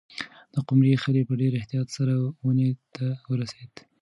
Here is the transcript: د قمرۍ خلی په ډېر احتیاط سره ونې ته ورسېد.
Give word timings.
د 0.53 0.55
قمرۍ 0.67 0.93
خلی 1.03 1.21
په 1.29 1.33
ډېر 1.41 1.51
احتیاط 1.55 1.87
سره 1.97 2.13
ونې 2.45 2.69
ته 2.95 3.07
ورسېد. 3.31 3.71